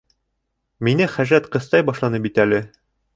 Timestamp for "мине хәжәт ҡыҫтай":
0.87-1.85